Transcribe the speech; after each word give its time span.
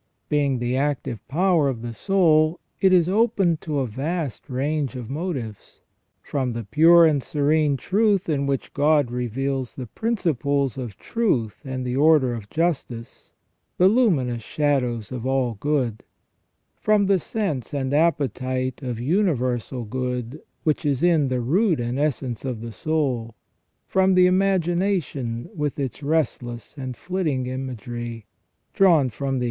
Being 0.29 0.57
the 0.57 0.75
active 0.75 1.19
power 1.27 1.69
of 1.69 1.83
the 1.83 1.93
soul, 1.93 2.59
it 2.79 2.91
is 2.91 3.07
open 3.07 3.57
to 3.57 3.77
a 3.77 3.85
vast 3.85 4.49
range 4.49 4.95
of 4.95 5.11
motives, 5.11 5.81
from 6.23 6.53
the 6.53 6.63
pure 6.63 7.05
and 7.05 7.21
serene 7.21 7.77
truth 7.77 8.27
in 8.27 8.47
which 8.47 8.73
God 8.73 9.11
reveals 9.11 9.75
the 9.75 9.85
principles 9.85 10.75
of 10.75 10.97
truth 10.97 11.59
and 11.63 11.85
the 11.85 11.95
order 11.97 12.33
of 12.33 12.49
justice, 12.49 13.33
the 13.77 13.87
luminous 13.87 14.41
shadows 14.41 15.11
of 15.11 15.27
all 15.27 15.53
good; 15.59 16.01
from 16.79 17.05
the 17.05 17.19
sense 17.19 17.71
and 17.71 17.93
appetite 17.93 18.81
of 18.81 18.99
universal 18.99 19.83
good 19.85 20.41
which 20.63 20.83
is 20.83 21.03
in 21.03 21.27
the 21.27 21.41
root 21.41 21.79
and 21.79 21.99
essence 21.99 22.43
of 22.43 22.61
the 22.61 22.71
soul; 22.71 23.35
from 23.85 24.15
the 24.15 24.25
imagination 24.25 25.47
with 25.53 25.77
its 25.77 26.01
restless 26.01 26.75
and 26.75 26.97
flitting 26.97 27.45
imagery, 27.45 28.25
drawn 28.73 29.01
from 29.01 29.03
the 29.03 29.03
2o8 29.03 29.03
ON 29.03 29.03
JUSTICE 29.03 29.19
AND 29.19 29.21
MORAL 29.21 29.35
EVIL. 29.35 29.39